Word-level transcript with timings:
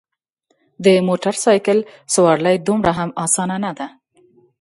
د 0.85 0.87
موټرسایکل 1.07 1.79
سوارلي 2.13 2.55
دومره 2.67 2.91
هم 2.99 3.09
اسانه 3.25 3.57
نده. 3.65 3.87